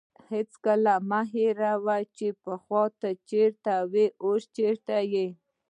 [0.31, 5.27] هېڅکله مه هېروه چې پخوا ته چیرته وې او اوس چیرته یې.